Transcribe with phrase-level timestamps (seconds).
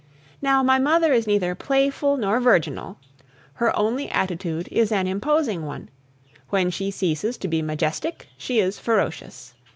[0.41, 2.97] Now, my mother is neither playful nor virginal.
[3.53, 5.89] Her only attitude is an imposing one;
[6.49, 9.53] when she ceases to be majestic, she is ferocious.